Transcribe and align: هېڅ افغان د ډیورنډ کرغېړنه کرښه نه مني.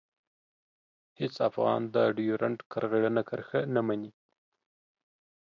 هېڅ 1.19 1.35
افغان 1.49 1.81
د 1.95 1.97
ډیورنډ 2.17 2.59
کرغېړنه 2.71 3.21
کرښه 3.29 3.59
نه 3.73 3.81
مني. 3.87 4.11